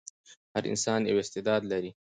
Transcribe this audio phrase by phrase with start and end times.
[0.55, 1.89] هر انسان یو استعداد لري.